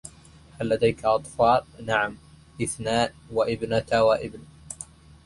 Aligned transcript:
هل 0.59 0.69
لديك 0.69 1.05
أطفال؟ 1.05 1.61
"نعم، 1.85 2.17
اثنان، 2.61 3.09
ابنة 3.31 4.03
و 4.03 4.13
إبن". 4.13 4.43